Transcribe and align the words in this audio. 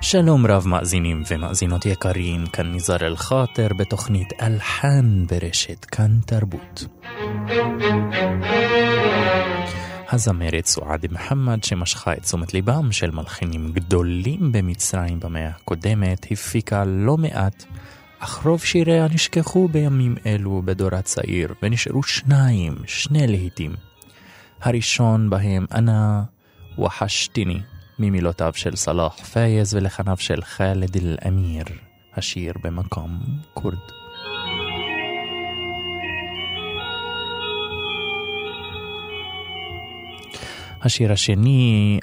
שלום 0.00 0.46
רב 0.46 0.66
מאזינים 0.66 1.22
ומאזינות 1.30 1.86
יקרים, 1.86 2.46
כאן 2.46 2.66
ניזר 2.72 2.96
אל-חאטר 3.06 3.68
בתוכנית 3.78 4.28
אלחן 4.42 5.24
ברשת 5.26 5.84
כאן 5.84 6.20
תרבות. 6.26 6.84
הזמרת 10.12 10.66
סועד 10.66 11.06
מוחמד 11.12 11.64
שמשכה 11.64 12.12
את 12.12 12.22
תשומת 12.22 12.54
ליבם 12.54 12.92
של 12.92 13.10
מלחינים 13.10 13.72
גדולים 13.72 14.52
במצרים 14.52 15.20
במאה 15.20 15.48
הקודמת, 15.48 16.26
הפיקה 16.30 16.84
לא 16.84 17.16
מעט, 17.16 17.64
אך 18.18 18.42
רוב 18.44 18.60
שיריה 18.64 19.06
נשכחו 19.14 19.68
בימים 19.68 20.14
אלו 20.26 20.62
בדור 20.64 20.94
הצעיר, 20.94 21.54
ונשארו 21.62 22.02
שניים, 22.02 22.74
שני 22.86 23.26
להיטים. 23.26 23.72
הראשון 24.62 25.30
בהם 25.30 25.66
אנא 25.74 26.20
וחשתיני, 26.78 27.60
ממילותיו 27.98 28.52
של 28.54 28.76
סלאח 28.76 29.24
פייז 29.24 29.74
ולחניו 29.74 30.16
של 30.16 30.42
חאלד 30.42 30.96
אל-אמיר, 30.96 31.64
השיר 32.16 32.52
במקום 32.62 33.18
כורד. 33.54 33.78
השיר 40.82 41.12
השני, 41.12 41.98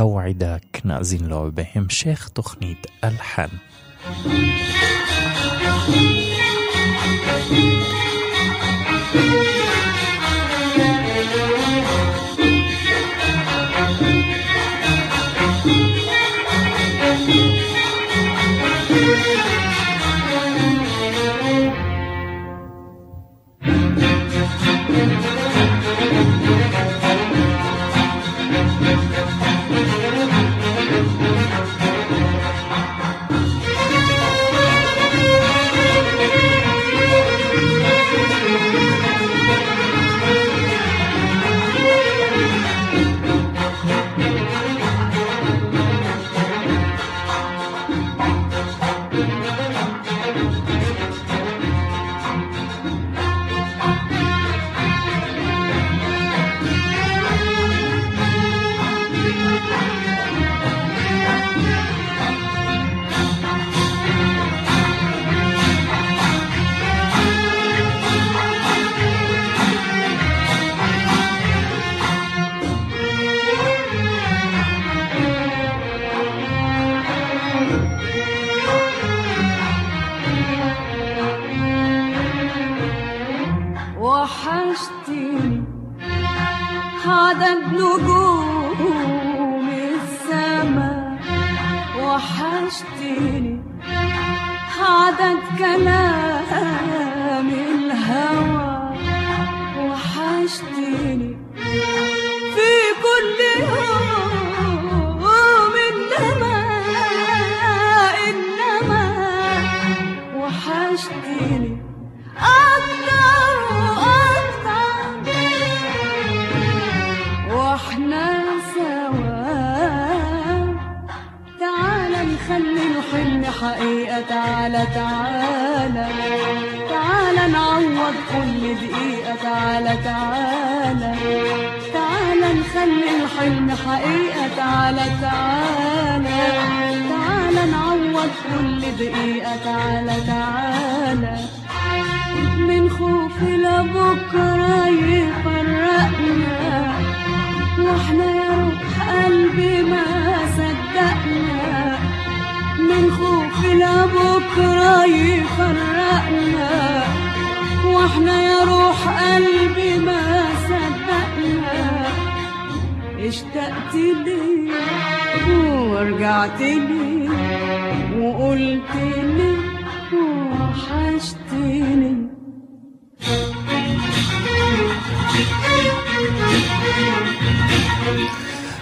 אוועדק, 0.00 0.84
נאזין 0.84 1.24
לו 1.24 1.50
בהמשך 1.54 2.28
תוכנית 2.28 2.86
אלחן. 3.04 3.48
thank 7.50 7.99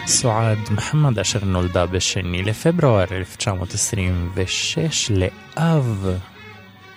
סועד 0.08 0.58
מחמד 0.70 1.18
אשר 1.18 1.44
נולדה 1.44 1.86
בשני 1.86 2.42
לפברואר 2.42 3.04
1926 3.10 5.10
לאב 5.10 6.06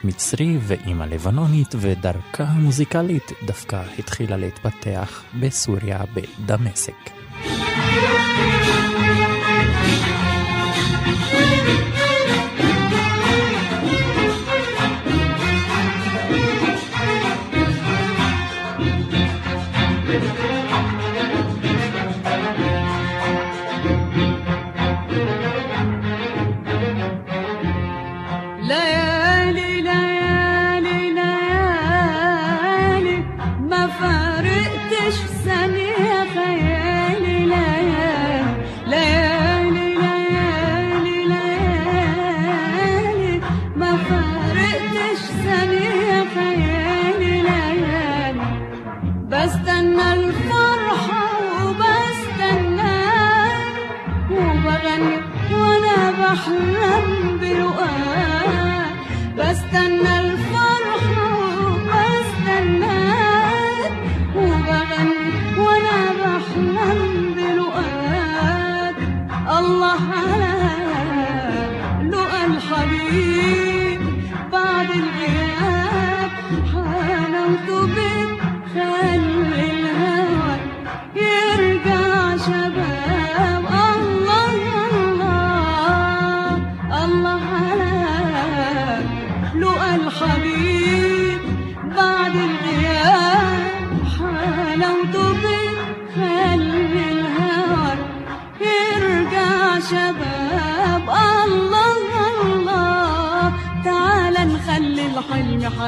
מצרי 0.04 0.58
ואימא 0.62 1.04
לבנונית 1.04 1.76
ודרכה 1.78 2.44
המוזיקלית 2.44 3.32
דווקא 3.46 3.82
התחילה 4.00 4.38
להתפתח 4.38 5.24
בסוריה 5.40 6.00
בדמשק. 6.14 7.12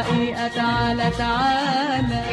حقيقة 0.03 0.47
تعالى 0.47 1.11
تعالى 1.17 2.23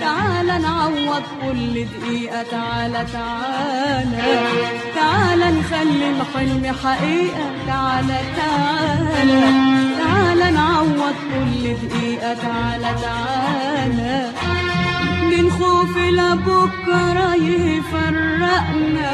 تعالى 0.00 0.58
نعوض 0.58 1.22
كل 1.42 1.84
دقيقة 1.84 2.42
تعالى 2.42 3.06
تعالى 3.12 4.40
تعالى 4.94 5.50
نخلي 5.50 6.10
الحلم 6.10 6.74
حقيقة 6.84 7.50
تعالى 7.66 8.18
تعالى 8.36 9.40
تعالى 9.98 10.50
نعوض 10.50 11.14
كل 11.30 11.74
دقيقة 11.88 12.34
تعالى 12.34 12.94
تعالى 13.02 14.30
من 15.30 15.50
خوف 15.50 15.96
لبكرة 15.96 17.34
يفرقنا. 17.34 19.12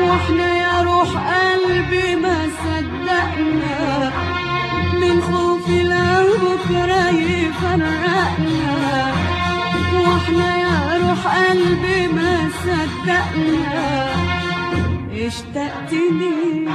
وإحنا 0.00 0.56
يا 0.56 0.82
روح 0.82 1.08
قلبي 1.08 2.16
ما 2.16 2.48
صدقنا. 2.64 4.31
من 5.01 5.21
خوف 5.21 5.69
لبكرة 5.69 7.09
يفرقنا 7.09 8.67
واحنا 9.93 10.49
يا 10.57 10.77
روح 11.01 11.21
قلبي 11.37 12.07
ما 12.07 12.49
صدقنا 12.63 14.07
اشتقتني 15.27 16.67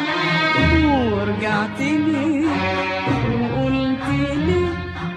ورجعتني 0.86 2.30
وقلتلي 3.28 4.64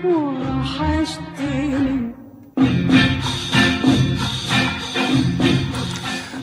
وحشتني 0.05 1.95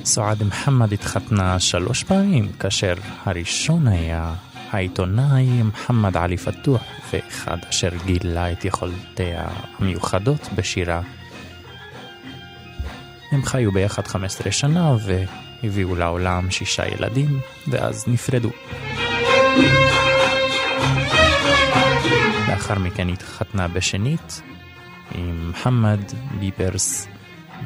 סועד 0.04 0.42
מוחמד 0.42 0.92
התחתנה 0.92 1.60
שלוש 1.60 2.04
פעמים, 2.04 2.48
כאשר 2.60 2.94
הראשון 3.24 3.86
היה 3.88 4.34
העיתונאי 4.71 5.63
מוחמד 5.63 6.17
עלי 6.17 6.37
פתוח, 6.37 6.83
ואחד 7.13 7.57
אשר 7.69 7.89
גילה 8.05 8.51
את 8.51 8.65
יכולותיה 8.65 9.47
המיוחדות 9.79 10.49
בשירה. 10.55 11.01
הם 13.31 13.45
חיו 13.45 13.71
ביחד 13.71 14.07
15 14.07 14.51
שנה 14.51 14.95
והביאו 15.63 15.95
לעולם 15.95 16.51
שישה 16.51 16.87
ילדים, 16.87 17.39
ואז 17.67 18.05
נפרדו. 18.07 18.49
לאחר 22.47 22.79
מכן 22.79 23.09
התחתנה 23.09 23.67
בשנית 23.67 24.41
עם 25.15 25.47
מוחמד 25.47 25.99
ביברס 26.39 27.07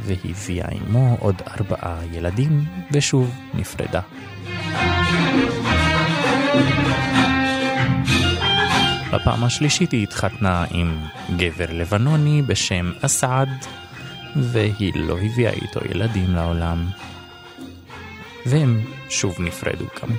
והביאה 0.01 0.67
עמו 0.71 1.17
עוד 1.19 1.41
ארבעה 1.47 1.99
ילדים, 2.11 2.65
ושוב 2.91 3.35
נפרדה. 3.53 4.01
בפעם 9.13 9.43
השלישית 9.43 9.91
היא 9.91 10.03
התחתנה 10.03 10.65
עם 10.71 10.97
גבר 11.37 11.65
לבנוני 11.69 12.41
בשם 12.41 12.91
אסעד, 13.01 13.49
והיא 14.35 14.93
לא 14.95 15.17
הביאה 15.19 15.51
איתו 15.51 15.79
ילדים 15.89 16.35
לעולם. 16.35 16.85
והם 18.45 18.81
שוב 19.09 19.35
נפרדו 19.39 19.85
גם. 20.01 20.09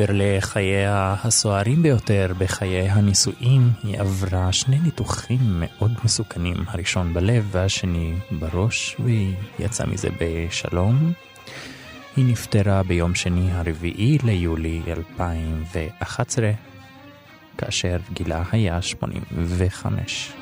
מעבר 0.00 0.12
לחייה 0.14 1.14
הסוערים 1.24 1.82
ביותר 1.82 2.32
בחיי 2.38 2.88
הנישואים, 2.88 3.70
היא 3.82 4.00
עברה 4.00 4.52
שני 4.52 4.78
ניתוחים 4.78 5.38
מאוד 5.42 5.92
מסוכנים, 6.04 6.56
הראשון 6.66 7.14
בלב 7.14 7.48
והשני 7.50 8.14
בראש, 8.30 8.96
והיא 8.98 9.34
יצאה 9.58 9.86
מזה 9.86 10.08
בשלום. 10.20 11.12
היא 12.16 12.24
נפטרה 12.24 12.82
ביום 12.82 13.14
שני 13.14 13.52
הרביעי 13.52 14.18
ליולי 14.24 14.82
2011, 14.86 16.50
כאשר 17.58 17.96
גילה 18.12 18.42
היה 18.52 18.82
85. 18.82 20.32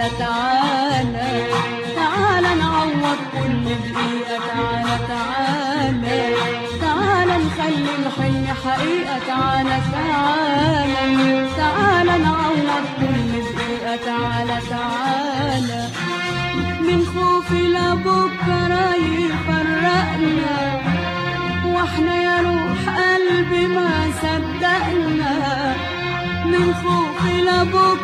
लता 0.00 0.49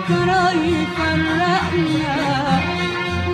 لبكرة 0.06 0.52
يفرقنا 0.52 2.22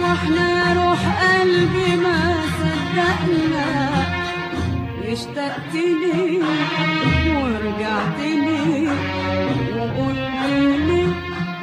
واحنا 0.01 0.45
يا 0.59 0.69
روح 0.73 1.01
قلبي 1.23 1.95
ما 1.95 2.19
صدقنا 2.59 3.69
اشتقت 5.13 5.73
لي 5.73 6.39
ورجعت 7.35 8.19
لي 8.19 8.87
وقلت 9.75 10.41
لي 10.87 11.03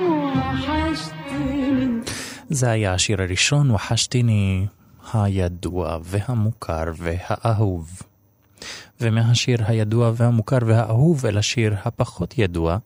وحشتني 0.03 2.03
זה 2.51 2.71
היה 2.71 2.95
השיר 2.95 3.23
הראשון, 3.23 3.71
וחשתיני 3.71 4.67
הידוע 5.15 5.99
והמוכר 6.03 6.85
והאהוב. 6.97 7.91
ומהשיר 9.01 9.59
הידוע 9.67 10.13
והמוכר 10.17 10.59
והאהוב 10.67 11.27
אל 11.27 11.39
השיר 11.39 11.75
הפחות 11.85 12.39
ידוע, 12.39 12.79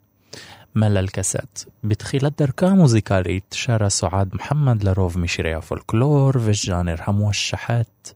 מלל 0.75 1.07
קסט. 1.07 1.69
בתחילת 1.83 2.41
דרכה 2.41 2.67
המוזיקלית 2.67 3.55
שרה 3.57 3.89
סועד 3.89 4.29
מוחמד 4.33 4.83
לרוב 4.83 5.19
משירי 5.19 5.53
הפולקלור 5.53 6.31
וז'אנר 6.35 6.95
המואשחת. 6.99 8.13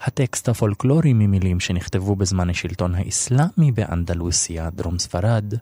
הטקסט 0.00 0.48
הפולקלורי 0.48 1.12
ממילים 1.12 1.60
שנכתבו 1.60 2.16
בזמן 2.16 2.50
השלטון 2.50 2.94
האסלאמי 2.94 3.72
באנדלוסיה, 3.74 4.70
דרום 4.70 4.98
ספרד, 4.98 5.54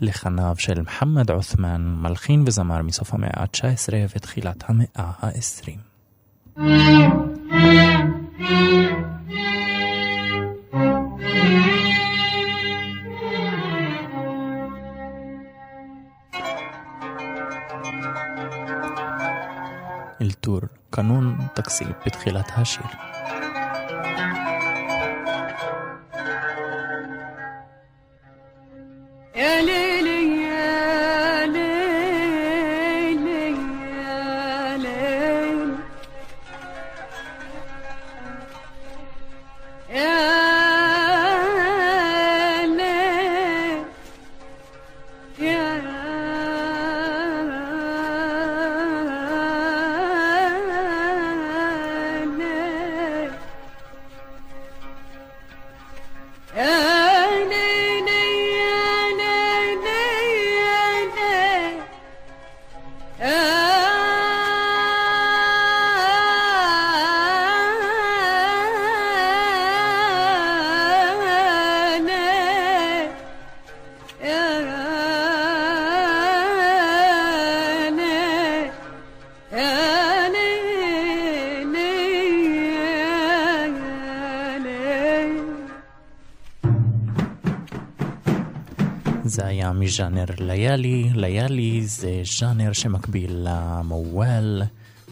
לחניו 0.00 0.54
של 0.58 0.80
מוחמד 0.80 1.30
עות'מן, 1.30 1.94
מלחין 2.02 2.44
וזמר 2.46 2.82
מסוף 2.82 3.14
המאה 3.14 3.30
ה-19 3.34 3.92
ותחילת 4.16 4.64
המאה 4.66 4.86
ה-20. 4.96 5.78
אלתור, 20.22 20.60
קנון 20.90 21.36
תקסיב 21.54 21.88
בתחילת 22.06 22.50
השיר. 22.56 22.82
يا 29.34 29.62
מז'אנר 89.72 90.24
ליאלי, 90.38 91.10
ליאלי 91.14 91.86
זה 91.86 92.22
ז'אנר 92.38 92.72
שמקביל 92.72 93.30
למוואל, 93.34 94.62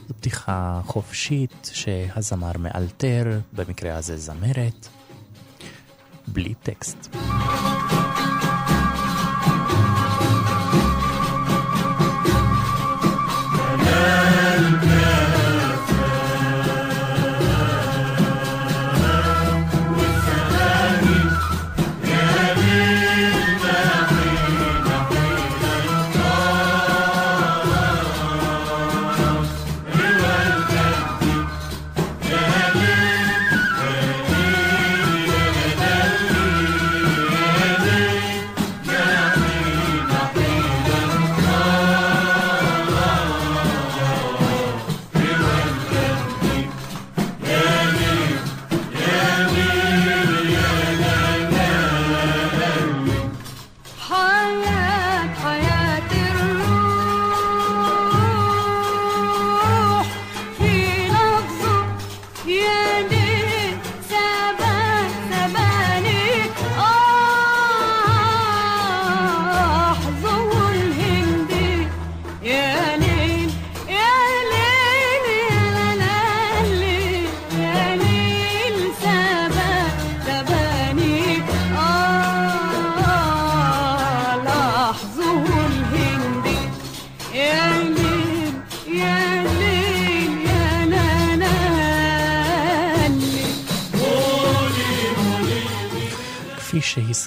זו 0.08 0.14
פתיחה 0.14 0.80
חופשית 0.84 1.70
שהזמר 1.72 2.52
מאלתר, 2.58 3.40
במקרה 3.52 3.96
הזה 3.96 4.16
זמרת, 4.16 4.88
בלי 6.28 6.54
טקסט. 6.62 7.16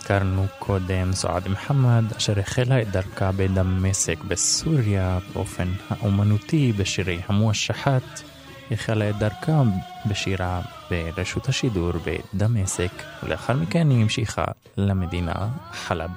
שהזכרנו 0.10 0.46
קודם, 0.60 1.14
סועד 1.14 1.48
מוחמד, 1.48 2.04
אשר 2.18 2.40
החלה 2.40 2.82
את 2.82 2.92
דרכה 2.92 3.32
בדמשק 3.32 4.24
בסוריה 4.28 5.20
באופן 5.34 5.68
האומנותי 5.90 6.74
בשירי 6.78 7.20
המואשחת, 7.28 8.22
החלה 8.72 9.10
את 9.10 9.16
דרכה 9.16 9.62
בשירה 10.06 10.62
ברשות 10.90 11.50
השידור 11.50 11.92
בדמשק, 12.06 12.92
ולאחר 13.24 13.54
מכן 13.54 13.90
היא 13.90 14.02
המשיכה 14.02 14.46
למדינה 14.78 15.48
חלב. 15.72 16.10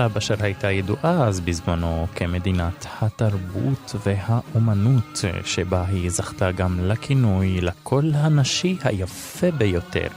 חלב 0.00 0.16
אשר 0.16 0.34
הייתה 0.40 0.70
ידועה 0.70 1.24
אז 1.28 1.40
בזמנו 1.40 2.06
כמדינת 2.14 2.86
התרבות 3.00 3.94
והאומנות, 4.06 5.24
שבה 5.44 5.84
היא 5.88 6.10
זכתה 6.10 6.52
גם 6.52 6.78
לכינוי 6.80 7.60
לקול 7.60 8.12
הנשי 8.14 8.76
היפה 8.84 9.50
ביותר. 9.50 10.08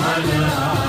אחד 0.00 0.87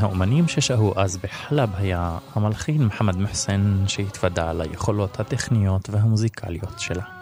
מהאומנים 0.00 0.48
ששהו 0.48 0.92
אז 0.96 1.16
בחלב 1.16 1.70
היה 1.76 2.18
המלחין 2.34 2.84
מחמד 2.84 3.16
מחסן 3.16 3.84
שהתוודה 3.86 4.52
ליכולות 4.52 5.20
הטכניות 5.20 5.90
והמוזיקליות 5.90 6.80
שלה. 6.80 7.17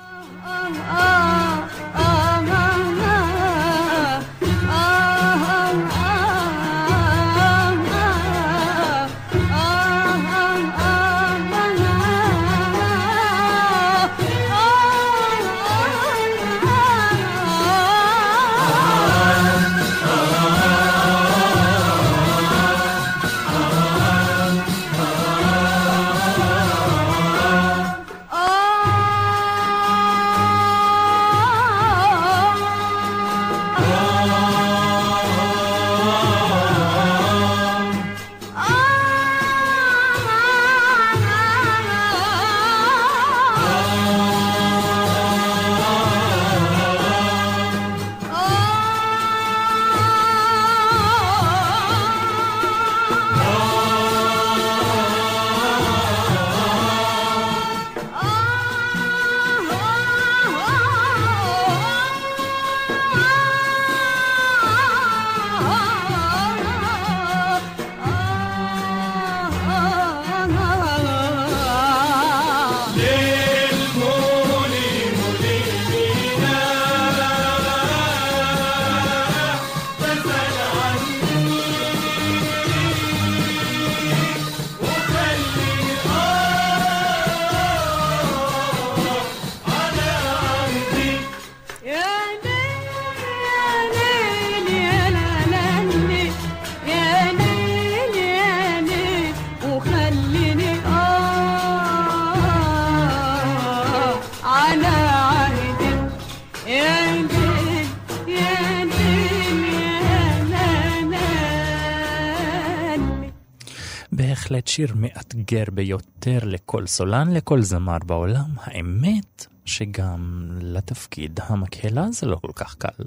שיר 114.76 114.94
מאתגר 114.94 115.64
ביותר 115.72 116.38
לכל 116.42 116.86
סולן, 116.86 117.32
לכל 117.32 117.62
זמר 117.62 117.98
בעולם. 118.06 118.50
האמת 118.62 119.46
שגם 119.64 120.50
לתפקיד 120.60 121.40
המקהלה 121.42 122.10
זה 122.10 122.26
לא 122.26 122.36
כל 122.36 122.52
כך 122.54 122.74
קל. 122.74 123.04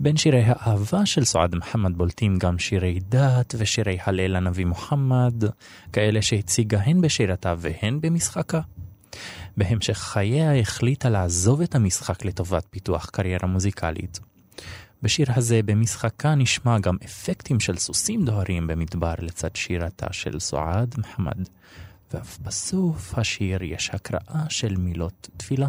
בין 0.00 0.16
שירי 0.16 0.42
האהבה 0.46 1.06
של 1.06 1.24
סועד 1.24 1.54
מוחמד 1.54 1.98
בולטים 1.98 2.38
גם 2.38 2.58
שירי 2.58 3.00
דת 3.08 3.54
ושירי 3.58 3.98
הלל 4.04 4.36
הנביא 4.36 4.64
מוחמד, 4.64 5.44
כאלה 5.92 6.22
שהציגה 6.22 6.80
הן 6.80 7.00
בשירתה 7.00 7.54
והן 7.58 8.00
במשחקה. 8.00 8.60
בהמשך 9.56 9.98
חייה 9.98 10.60
החליטה 10.60 11.08
לעזוב 11.08 11.60
את 11.60 11.74
המשחק 11.74 12.24
לטובת 12.24 12.66
פיתוח 12.70 13.10
קריירה 13.10 13.48
מוזיקלית. 13.48 14.20
בשיר 15.04 15.26
הזה 15.36 15.60
במשחקה 15.64 16.34
נשמע 16.34 16.78
גם 16.78 16.96
אפקטים 17.04 17.60
של 17.60 17.76
סוסים 17.76 18.24
דוהרים 18.24 18.66
במדבר 18.66 19.14
לצד 19.18 19.56
שירתה 19.56 20.12
של 20.12 20.40
סועד 20.40 20.94
מחמד, 20.98 21.48
ואף 22.12 22.38
בסוף 22.38 23.18
השיר 23.18 23.62
יש 23.62 23.90
הקראה 23.92 24.44
של 24.48 24.76
מילות 24.76 25.28
תפילה. 25.36 25.68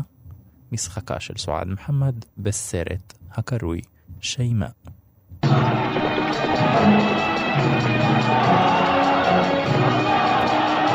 משחקה 0.71 1.19
של 1.19 1.37
סועד 1.37 1.67
מחמד 1.67 2.15
בסרט 2.37 3.13
הקרוי 3.31 3.81
שיימה. 4.21 4.69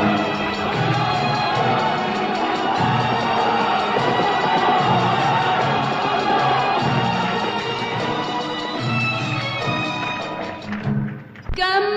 كم 0.01 0.30
Welcome. 11.61 11.90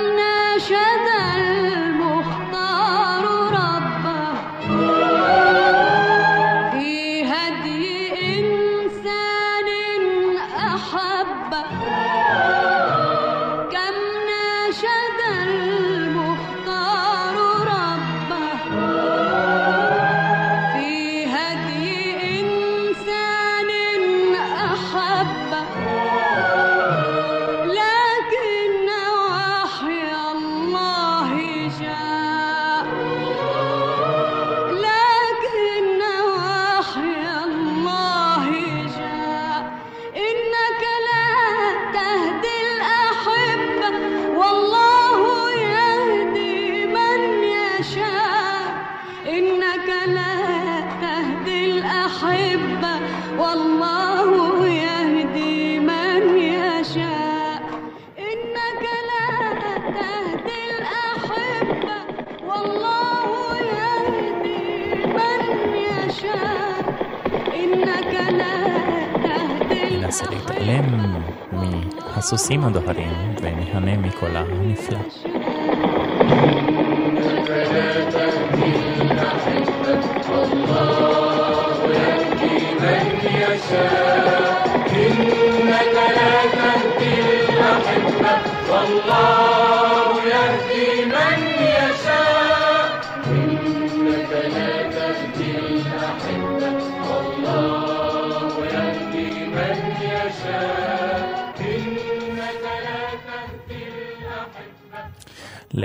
מהסוסים 72.34 72.64
הדוהרים 72.64 73.36
ונהנה 73.42 73.98
מקולה 73.98 74.40
הנפלא. 74.40 74.98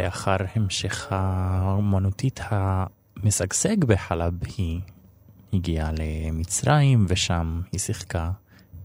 לאחר 0.09 0.37
המשך 0.55 1.07
האומנותית 1.11 2.41
המשגשג 2.43 3.85
בחלב, 3.85 4.35
היא 4.57 4.81
הגיעה 5.53 5.91
למצרים, 5.93 7.07
ושם 7.09 7.61
היא 7.73 7.81
שיחקה 7.81 8.31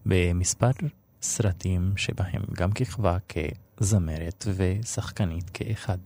במספר 0.06 0.72
סרטים 1.22 1.94
שבהם 1.98 2.42
גם 2.54 2.72
כיכבה 2.72 3.18
כזמרת 3.78 4.48
ושחקנית 4.56 5.50
כאחד. 5.50 5.98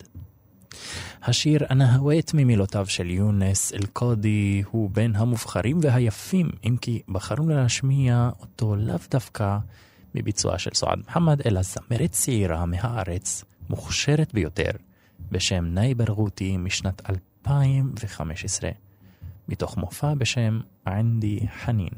השיר 1.23 1.65
"אנה 1.71 1.95
הווית" 1.95 2.31
ממילותיו 2.33 2.85
של 2.85 3.09
יונס 3.09 3.73
אל-קודי 3.73 4.63
הוא 4.71 4.89
בין 4.93 5.15
המובחרים 5.15 5.79
והיפים, 5.81 6.49
אם 6.63 6.75
כי 6.81 7.01
בחרנו 7.09 7.49
להשמיע 7.49 8.29
אותו 8.39 8.75
לאו 8.75 8.95
דווקא 9.11 9.57
מביצועה 10.15 10.59
של 10.59 10.71
סועד 10.73 10.99
מוחמד, 11.07 11.41
אלא 11.45 11.61
זמרת 11.61 12.11
צעירה 12.11 12.65
מהארץ, 12.65 13.43
מוכשרת 13.69 14.33
ביותר, 14.33 14.71
בשם 15.31 15.65
נאי 15.65 15.93
ברגותי 15.93 16.57
משנת 16.57 17.09
2015, 17.09 18.69
מתוך 19.47 19.77
מופע 19.77 20.13
בשם 20.13 20.59
ענדי 20.87 21.39
חנין. 21.47 21.89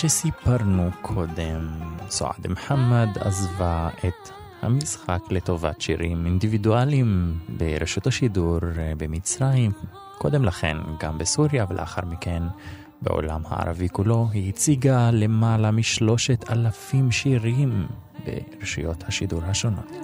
שסיפרנו 0.00 0.90
קודם, 1.02 1.68
סועד 2.08 2.46
מוחמד 2.48 3.08
עזבה 3.20 3.88
את 3.98 4.30
המשחק 4.62 5.18
לטובת 5.30 5.80
שירים 5.80 6.26
אינדיבידואליים 6.26 7.38
ברשות 7.48 8.06
השידור 8.06 8.58
אה, 8.78 8.92
במצרים, 8.96 9.70
קודם 10.18 10.44
לכן 10.44 10.76
גם 11.00 11.18
בסוריה 11.18 11.66
ולאחר 11.68 12.04
מכן 12.04 12.42
בעולם 13.02 13.40
הערבי 13.48 13.88
כולו, 13.88 14.28
היא 14.32 14.48
הציגה 14.48 15.10
למעלה 15.10 15.70
משלושת 15.70 16.50
אלפים 16.50 17.12
שירים 17.12 17.86
ברשויות 18.24 19.04
השידור 19.08 19.42
השונות. 19.44 19.96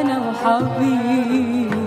أنا 0.00 0.18
وحبيبي 0.18 1.79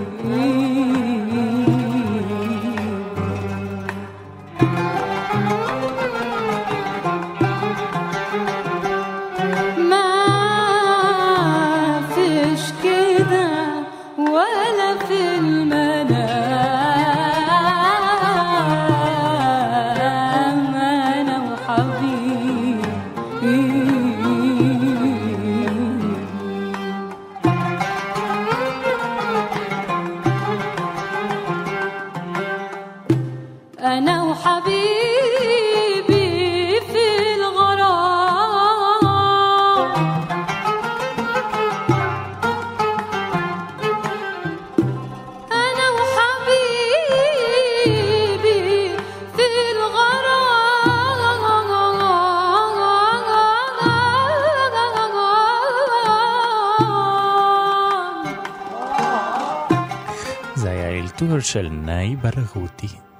नई 62.04 62.16
भर 62.16 62.38
होती 62.56 62.86
है। 62.86 63.13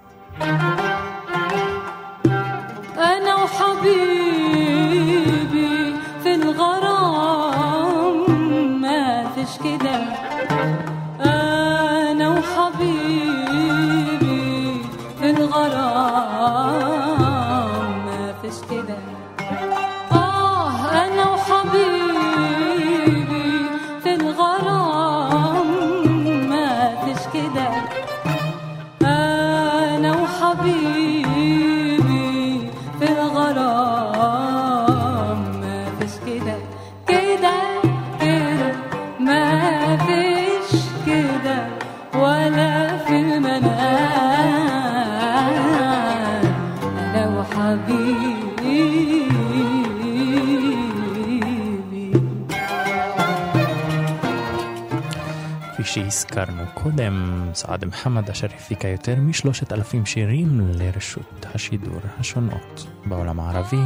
שהזכרנו 55.94 56.62
קודם, 56.74 57.44
סעד 57.54 57.84
מוחמד 57.84 58.30
אשר 58.30 58.46
הפיקה 58.56 58.88
יותר 58.88 59.14
משלושת 59.18 59.72
אלפים 59.72 60.06
שירים 60.06 60.60
לרשות 60.74 61.46
השידור 61.54 62.00
השונות 62.18 62.86
בעולם 63.06 63.40
הערבי. 63.40 63.82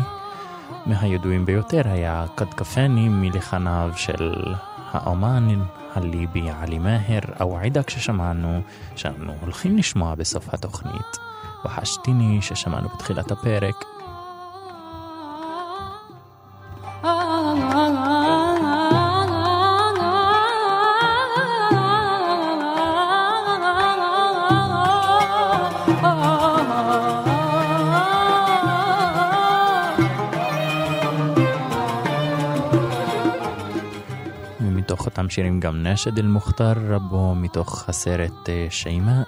מהידועים 0.86 1.44
ביותר 1.44 1.82
היה 1.84 2.26
כד 2.36 2.54
כפני 2.54 3.08
מלחניו 3.08 3.90
של 3.96 4.32
האומן 4.90 5.48
הליבי 5.94 6.50
עלי 6.50 6.78
מאהר, 6.78 7.20
אוועידה 7.40 7.82
כששמענו, 7.82 8.60
שאנו 8.96 9.32
הולכים 9.40 9.76
לשמוע 9.76 10.14
בסוף 10.14 10.54
התוכנית, 10.54 11.16
וחשתיני 11.64 12.42
ששמענו 12.42 12.88
בתחילת 12.88 13.30
הפרק, 13.30 13.84
ומתוך 34.60 35.06
אותם 35.06 35.28
שירים 35.28 35.60
גם 35.60 35.86
נשד 35.86 36.18
אל-מוכתר, 36.18 36.72
רבו 36.88 37.34
מתוך 37.34 37.88
הסרט 37.88 38.48
אה, 38.48 38.66
שיימה. 38.70 39.22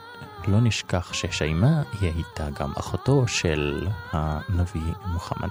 לא 0.49 0.61
נשכח 0.61 1.13
ששיימה 1.13 1.83
היא 2.01 2.13
הייתה 2.15 2.51
גם 2.51 2.73
אחותו 2.79 3.29
של 3.29 3.89
הנביא 4.13 4.95
מוחמד. 5.07 5.51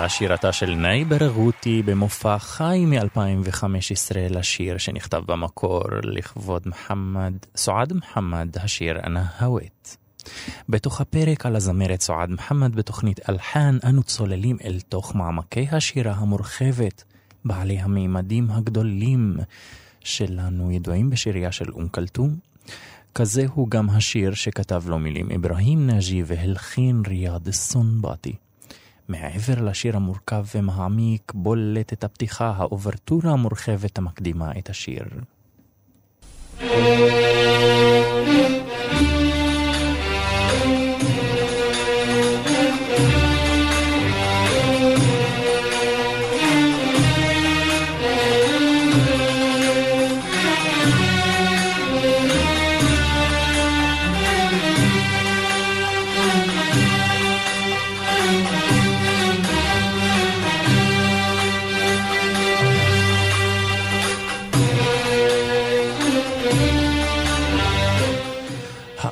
הייתה 0.00 0.14
שירתה 0.14 0.52
של 0.52 0.74
נאי 0.74 1.04
ברגותי 1.04 1.82
במופע 1.82 2.38
חי 2.38 2.84
מ-2015 2.86 4.16
לשיר 4.30 4.78
שנכתב 4.78 5.22
במקור 5.26 5.82
לכבוד 6.02 6.62
מוחמד, 6.66 7.32
סועד 7.56 7.92
מוחמד, 7.92 8.48
השיר 8.56 8.98
אנה 9.06 9.26
הווית. 9.40 9.96
בתוך 10.68 11.00
הפרק 11.00 11.46
על 11.46 11.56
הזמרת 11.56 12.00
סועד 12.00 12.30
מוחמד 12.30 12.76
בתוכנית 12.76 13.28
אלחן 13.28 13.78
אנו 13.84 14.02
צוללים 14.02 14.56
אל 14.64 14.80
תוך 14.88 15.14
מעמקי 15.14 15.66
השירה 15.72 16.12
המורחבת, 16.12 17.04
בעלי 17.44 17.78
המימדים 17.78 18.50
הגדולים 18.50 19.36
שלנו 20.00 20.72
ידועים 20.72 21.10
בשירייה 21.10 21.52
של 21.52 21.70
אום 21.70 21.88
כלתום. 21.88 22.36
כזה 23.14 23.46
הוא 23.54 23.68
גם 23.70 23.90
השיר 23.90 24.34
שכתב 24.34 24.82
לו 24.86 24.98
מילים 24.98 25.28
אברהים 25.34 25.86
נאג'י 25.86 26.22
והלחין 26.26 27.02
ריאד 27.06 27.50
סונבאטי. 27.50 28.34
מעבר 29.10 29.62
לשיר 29.62 29.96
המורכב 29.96 30.44
ומעמיק 30.54 31.32
בולטת 31.34 32.04
הפתיחה, 32.04 32.52
האוברטורה 32.56 33.32
המורחבת 33.32 33.98
המקדימה 33.98 34.52
את 34.58 34.70
השיר. 34.70 35.04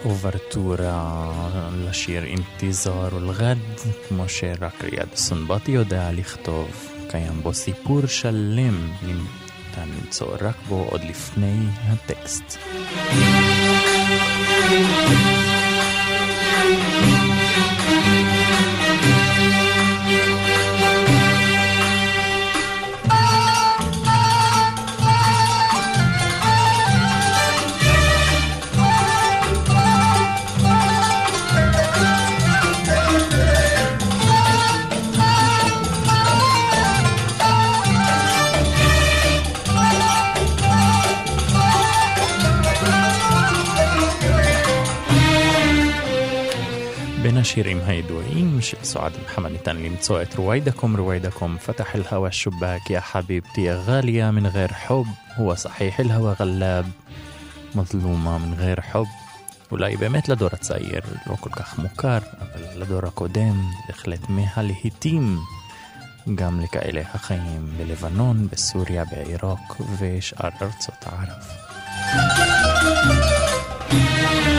האוברטורה 0.08 1.68
לשיר 1.86 2.24
אינתיזר 2.24 3.08
ולגד, 3.14 3.56
כמו 4.08 4.28
שרק 4.28 4.84
ריאד 4.84 5.08
סונבטי 5.14 5.70
יודע 5.70 6.12
לכתוב, 6.12 6.70
קיים 7.10 7.42
בו 7.42 7.54
סיפור 7.54 8.06
שלם, 8.06 8.92
ניתן 9.02 9.88
למצוא 9.98 10.36
רק 10.40 10.56
בו 10.68 10.86
עוד 10.90 11.00
לפני 11.04 11.56
הטקסט. 11.88 12.58
בין 47.57 47.57
השירים 47.57 47.79
הידועים 47.85 48.61
של 48.61 48.77
סועד 48.83 49.11
محمد 49.25 49.51
ניתן 49.51 49.77
למצוא 49.77 50.21
את 50.21 50.35
رويدكم 50.35 50.95
رويدكم 50.95 51.57
فتح 51.59 51.95
الهوى 51.95 52.29
الشباك 52.29 52.91
يا 52.91 52.99
حبيبتي 52.99 53.61
يا 53.61 53.83
غالية 53.85 54.31
من 54.31 54.47
غير 54.47 54.73
حب 54.73 55.05
هو 55.35 55.55
صحيح 55.55 55.99
الهوى 55.99 56.35
غلاب 56.39 56.85
مظلومة 57.75 58.37
من 58.37 58.53
غير 58.53 58.81
حب 58.81 59.05
אולי 59.71 59.95
באמת 59.95 60.29
לדור 60.29 60.49
הצעיר 60.53 61.01
לא 61.27 61.35
כל 61.39 61.49
כך 61.49 61.79
מוכר, 61.79 62.17
אבל 62.17 62.81
לדור 62.81 63.05
הקודם 63.05 63.61
בהחלט 63.87 64.29
מהלהיטים 64.29 65.39
גם 66.35 66.61
לכאלה 66.61 67.01
החיים 67.13 67.69
בלבנון, 67.77 68.47
בסוריה, 68.47 69.05
בעיראק 69.05 69.75
ושאר 69.99 70.49
ארצות 70.61 71.05
הערב. 71.05 71.43
כמו 73.89 74.56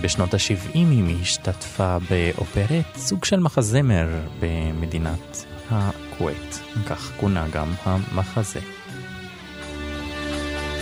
בשנות 0.00 0.34
ה-70 0.34 0.74
היא 0.74 1.16
השתתפה 1.22 1.96
באופרת, 2.10 2.84
סוג 2.96 3.24
של 3.24 3.40
מחזמר 3.40 4.08
במדינת 4.40 5.46
הכווית, 5.70 6.60
כך 6.86 7.12
כונה 7.16 7.48
גם 7.52 7.72
המחזה. 7.84 8.60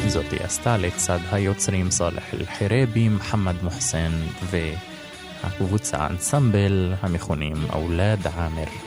זאת 0.09 0.33
היא 0.33 0.41
עשתה 0.41 0.77
לצד 0.77 1.19
היוצרים 1.33 1.91
סאלח 1.91 2.35
אל-חירבי, 2.35 3.09
מוחמד 3.09 3.55
מוחסן 3.63 4.13
והקבוצה 4.51 6.07
אנסמבל 6.07 6.95
המכונים 7.03 7.57
אולד 7.73 8.27
עאמר. 8.27 8.86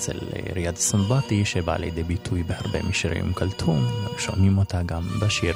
אצל 0.00 0.18
ריאד 0.54 0.76
סנבטי 0.76 1.44
שבא 1.44 1.76
לידי 1.76 2.02
ביטוי 2.02 2.42
בהרבה 2.42 2.82
משירי 2.88 3.20
אום 3.20 3.32
כלתום, 3.32 3.86
שומעים 4.18 4.58
אותה 4.58 4.82
גם 4.82 5.02
בשיר 5.20 5.54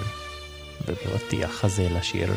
ובפתיח 0.86 1.64
הזה 1.64 1.88
לשיר 1.90 2.32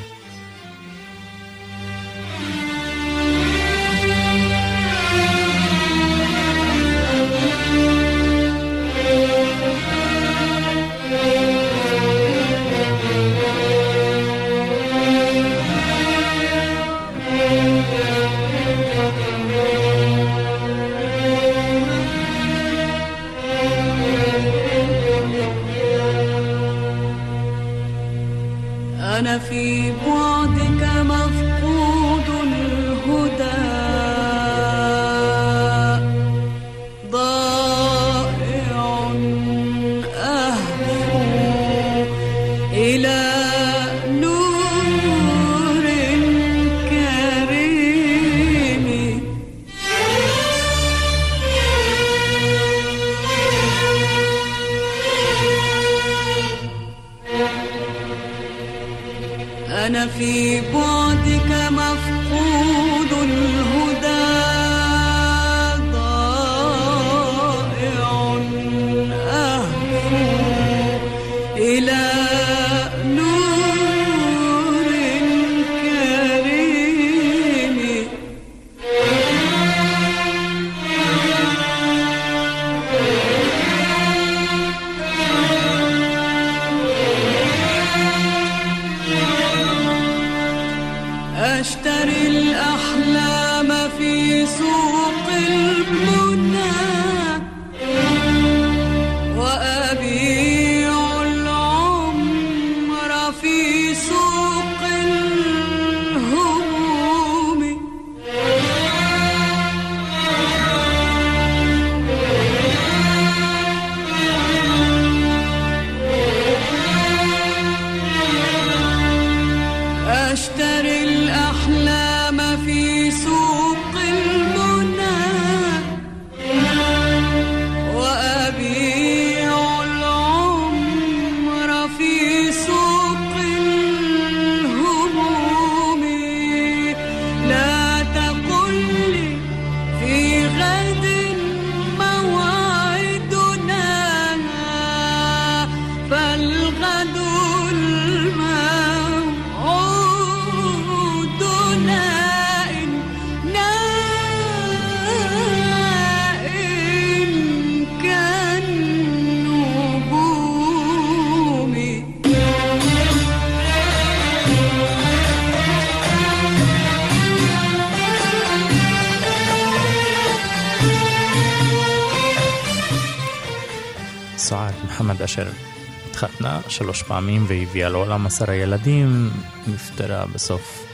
התחתנה 176.17 176.59
שלוש 176.67 177.03
פעמים 177.03 177.45
והביאה 177.47 177.89
לעולם 177.89 178.25
עשרה 178.25 178.55
ילדים, 178.55 179.29
נפטרה 179.67 180.25
בסוף 180.25 180.85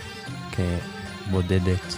כבודדת. 0.52 1.98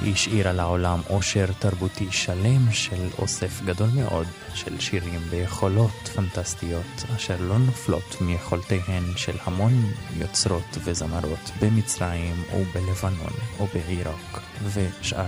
היא 0.00 0.12
השאירה 0.12 0.52
לעולם 0.52 1.00
עושר 1.08 1.46
תרבותי 1.58 2.08
שלם 2.10 2.72
של 2.72 3.08
אוסף 3.18 3.62
גדול 3.64 3.88
מאוד 3.94 4.26
של 4.54 4.80
שירים 4.80 5.20
ויכולות 5.30 6.10
פנטסטיות 6.14 7.04
אשר 7.16 7.36
לא 7.40 7.58
נופלות 7.58 8.16
מיכולותיהן 8.20 9.04
של 9.16 9.36
המון 9.44 9.92
יוצרות 10.16 10.78
וזמרות 10.84 11.50
במצרים 11.60 12.42
ובלבנון 12.54 13.32
ובעיראק 13.60 14.40
ושאר 14.74 15.26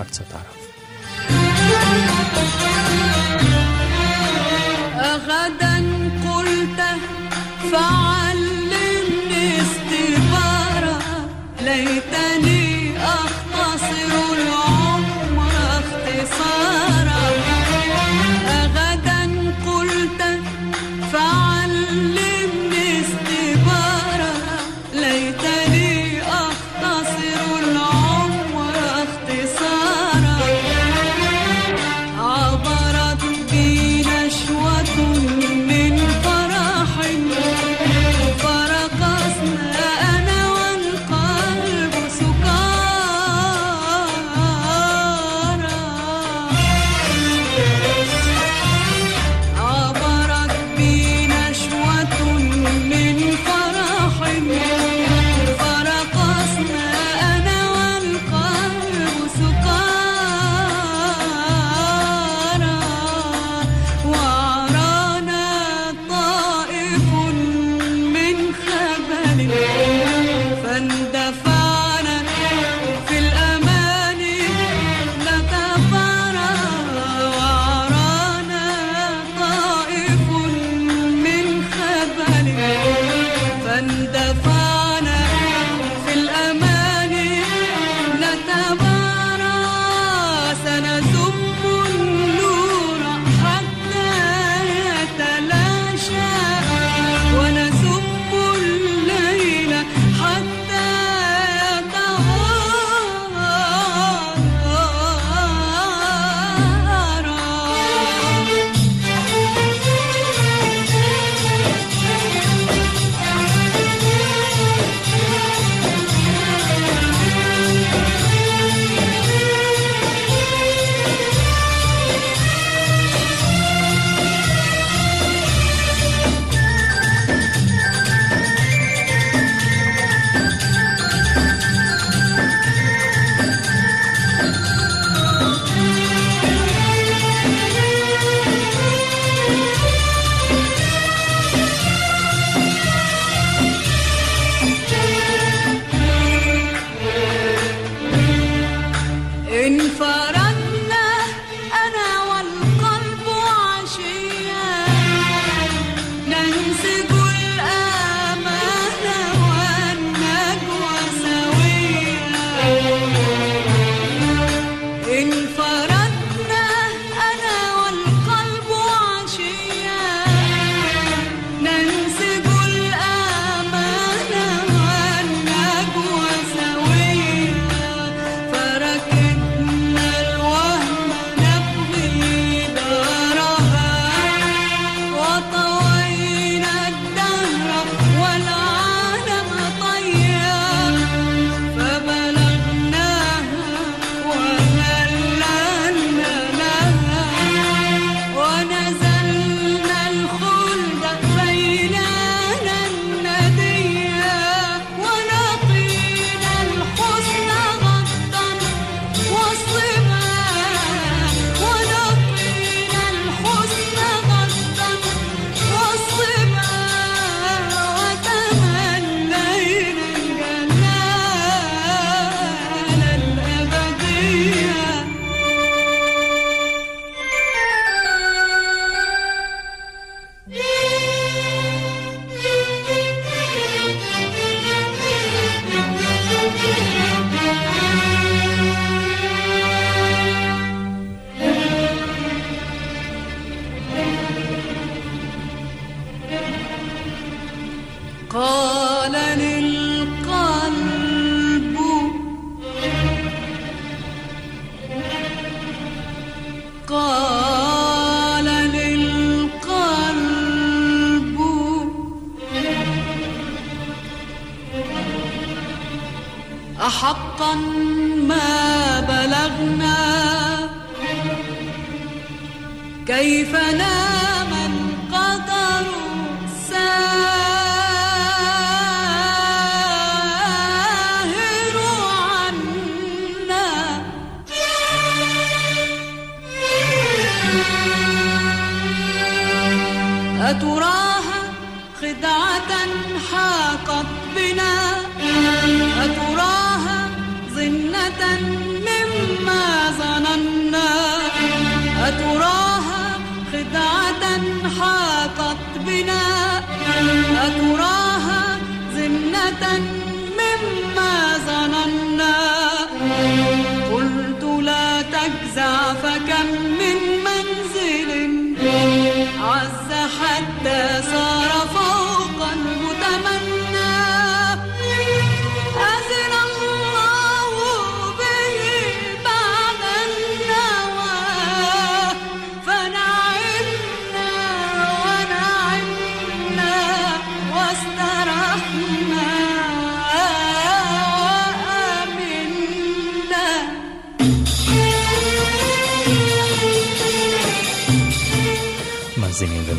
ארצות 0.00 0.26
ערב. 0.32 0.66
أغدا 5.16 5.76
قلت 6.28 6.80
فعلمني 7.72 9.60
استبارة 9.60 10.98
ليتني 11.60 12.65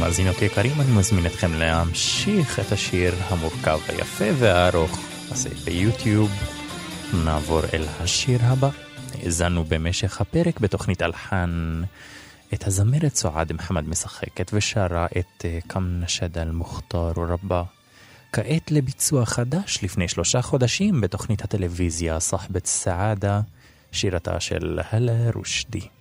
ומאזינות 0.07 0.41
יקרים, 0.41 0.81
אני 0.81 0.91
מזמין 0.91 1.25
אתכם 1.25 1.53
להמשיך 1.53 2.59
את 2.59 2.71
השיר 2.71 3.15
המורכב 3.27 3.79
היפה 3.87 4.25
והארוך 4.39 4.99
הזה 5.31 5.49
ביוטיוב. 5.65 6.31
נעבור 7.25 7.61
אל 7.73 7.85
השיר 7.99 8.39
הבא. 8.43 8.69
האזנו 9.13 9.63
במשך 9.63 10.21
הפרק 10.21 10.59
בתוכנית 10.59 11.01
אלחן 11.01 11.81
את 12.53 12.67
הזמרת 12.67 13.15
סועד 13.15 13.51
מוחמד 13.51 13.89
משחקת 13.89 14.51
ושרה 14.53 15.05
את 15.17 15.45
אה, 15.45 15.59
קם 15.67 15.99
נשד 16.01 16.37
אל 16.37 16.51
מוכתר 16.51 17.11
רבה. 17.17 17.63
כעת 18.33 18.71
לביצוע 18.71 19.25
חדש 19.25 19.79
לפני 19.83 20.07
שלושה 20.07 20.41
חודשים 20.41 21.01
בתוכנית 21.01 21.43
הטלוויזיה 21.43 22.19
סחבת 22.19 22.65
סעדה, 22.65 23.41
שירתה 23.91 24.39
של 24.39 24.79
הלה 24.91 25.29
רושדי. 25.35 25.96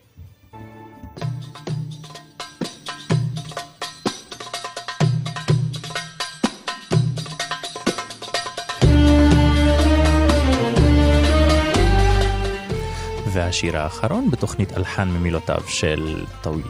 והשיר 13.36 13.78
האחרון 13.78 14.30
בתוכנית 14.30 14.76
אלחן 14.76 15.08
ממילותיו 15.08 15.60
של 15.68 16.24
טוויל 16.40 16.64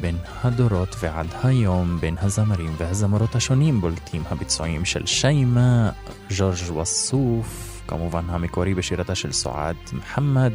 בין 0.00 0.16
הדורות 0.44 0.96
ועד 1.00 1.26
היום 1.42 2.00
בין 2.00 2.16
הזמרים 2.20 2.74
והזמרות 2.78 3.34
השונים 3.34 3.80
בולטים 3.80 4.22
הביצועים 4.30 4.84
של 4.84 5.06
שיימה, 5.06 5.90
ג'ורג' 6.30 6.76
וסוף, 6.80 7.82
כמובן 7.88 8.24
המקורי 8.28 8.74
בשירתה 8.74 9.14
של 9.14 9.32
סועד 9.32 9.76
מוחמד, 9.92 10.52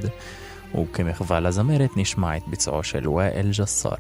וכמחווה 0.76 1.40
לזמרת 1.40 1.90
נשמע 1.96 2.38
את 2.38 2.44
ביצועו 2.48 2.84
של 2.84 3.10
ואאל 3.10 3.50
ג'סאר. 3.52 3.96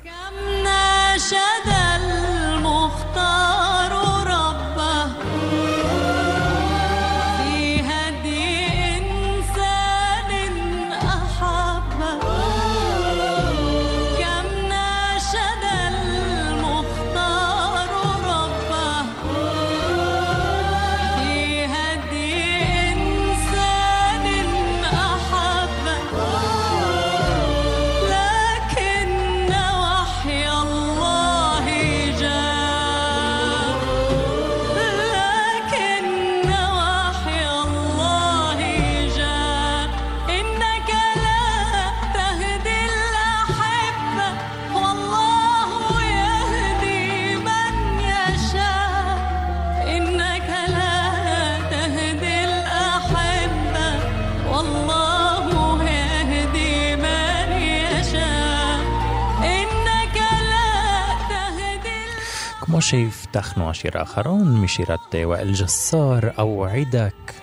פתחנו 63.38 63.70
השיר 63.70 63.92
האחרון 63.96 64.58
משירת 64.58 65.16
אה, 65.16 65.30
ואאל 65.30 65.52
ג'סאר, 65.52 66.20
או 66.38 66.66
עידק, 66.66 67.34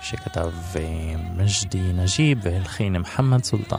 שכתב 0.00 0.50
אה, 0.76 0.82
מג'די 1.36 1.92
נג'יב 1.94 2.38
והלחין 2.42 2.96
מוחמד 2.96 3.44
סולטן. 3.44 3.76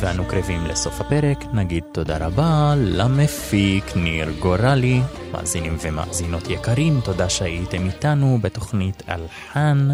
ואנו 0.00 0.24
קרבים 0.24 0.66
לסוף 0.66 1.00
הפרק, 1.00 1.44
נגיד 1.52 1.84
תודה 1.92 2.26
רבה 2.26 2.74
למפיק 2.76 3.96
ניר 3.96 4.28
גורלי. 4.38 5.00
מאזינים 5.32 5.76
ומאזינות 5.80 6.50
יקרים, 6.50 7.00
תודה 7.04 7.28
שהייתם 7.28 7.86
איתנו 7.86 8.38
בתוכנית 8.42 9.02
אלחן 9.08 9.88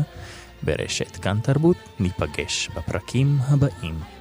ברשת 0.62 1.16
כאן 1.16 1.38
תרבות. 1.42 1.76
ניפגש 2.00 2.68
בפרקים 2.76 3.38
הבאים. 3.40 4.19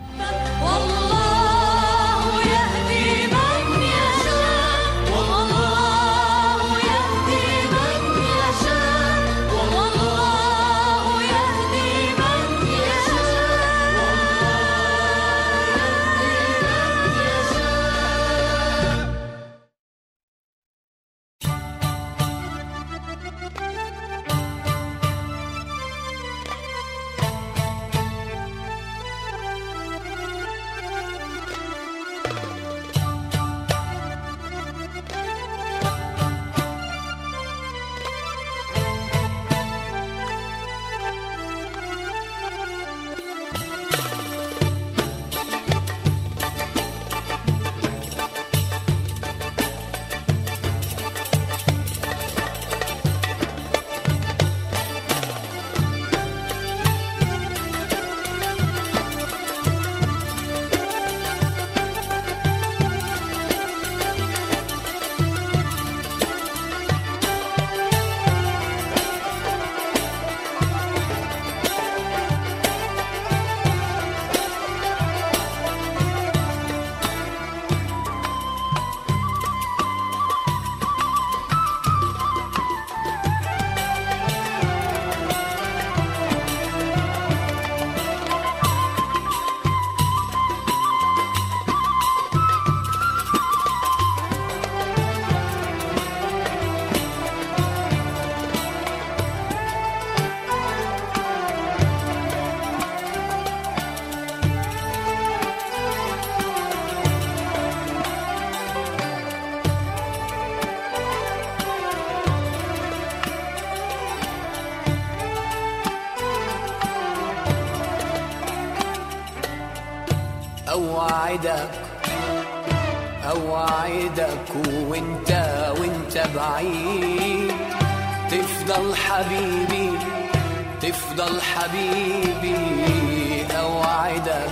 حبيبي 131.80 133.46
أوعدك 133.60 134.52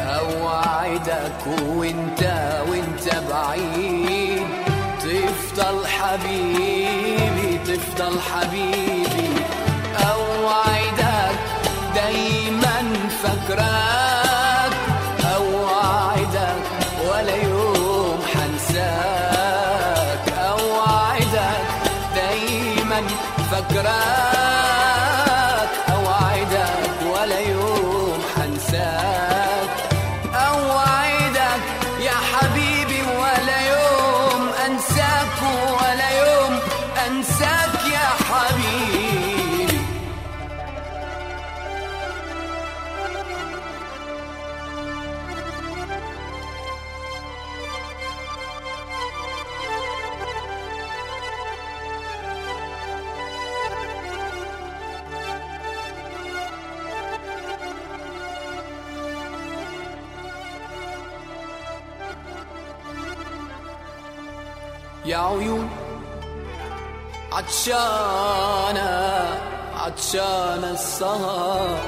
أوعدك 0.00 1.46
وإنت 1.68 2.22
وإنت 2.70 3.06
بعيد. 3.30 4.46
تفضل 5.00 5.86
حبيبي 5.86 7.58
تفضل 7.66 8.20
حبيبي 8.20 9.30
أوعدك 10.12 11.38
دايما 11.94 12.92
فاكرك 13.22 14.15
عطشانة 67.66 69.40
عطشانة 69.74 70.70
السهر. 70.70 71.78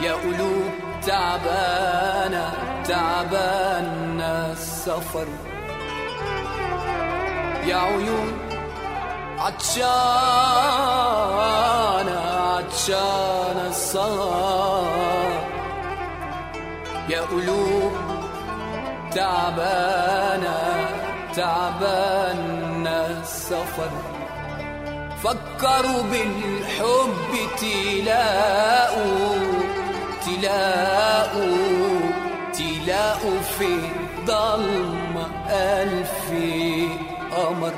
يا 0.00 0.12
قلوب 0.12 0.70
تعبانة 1.06 2.52
تعبانة 2.88 4.52
السفر. 4.52 5.26
يا 7.64 7.76
عيون 7.76 8.38
عطشانة 9.38 9.86
عطشانة 12.56 13.66
السهر. 13.68 15.32
يا 17.08 17.20
قلوب 17.20 17.92
تعبانة 19.14 20.88
تعبانة 21.34 22.65
السفر. 23.26 23.90
فكروا 25.22 26.02
بالحب 26.02 27.32
تلاقوا 27.60 29.36
تلاقوا 30.26 32.00
تلاقوا 32.52 33.40
في 33.58 33.66
الضلمة 33.66 35.26
ألف 35.50 36.30
قمر 37.36 37.72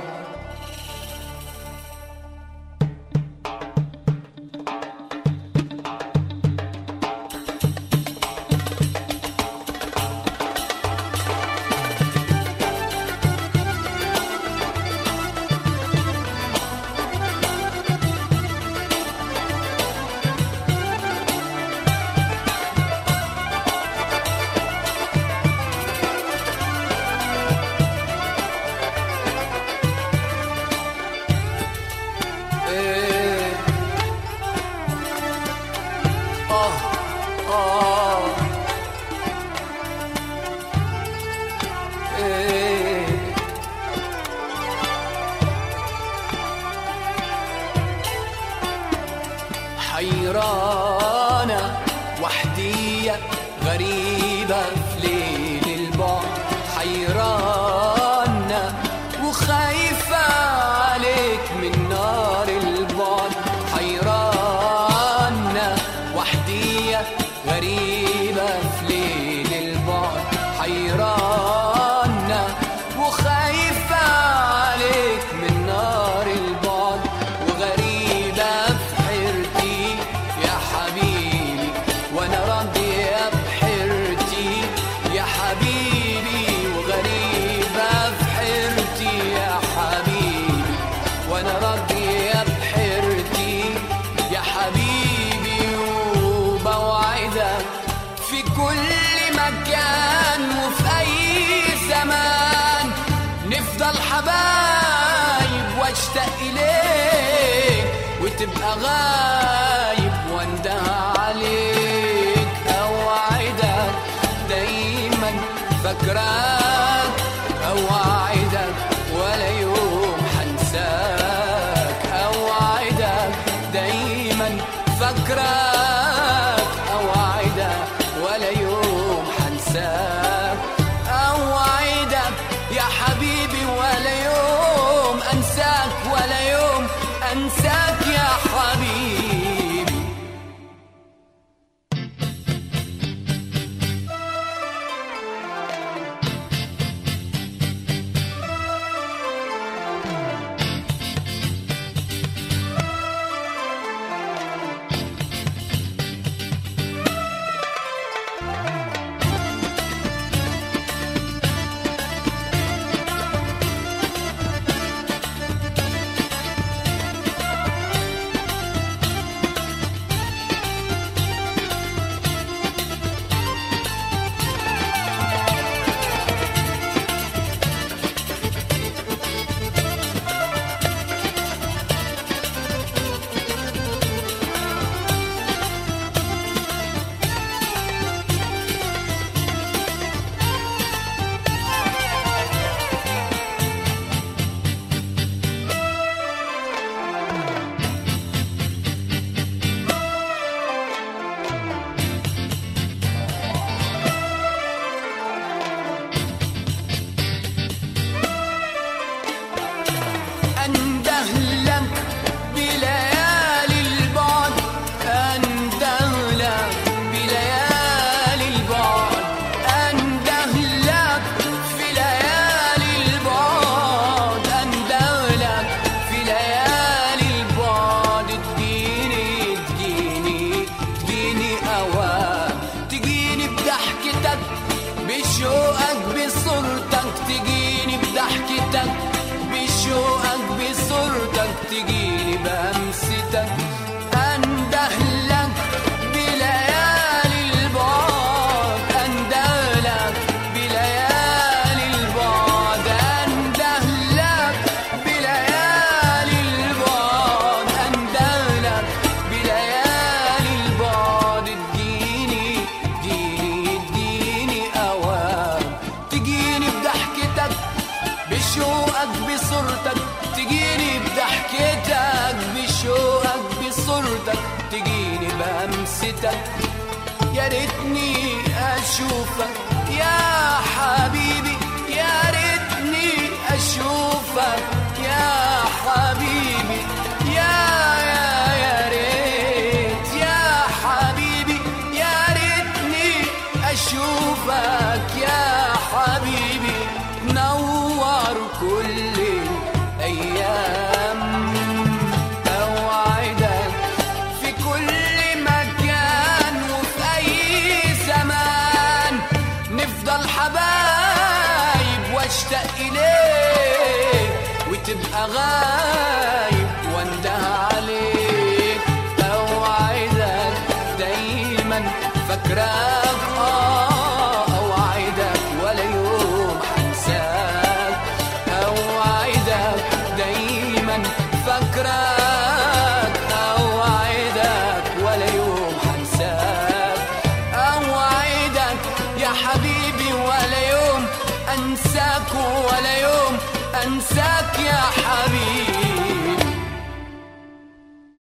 sagrada. 124.99 125.98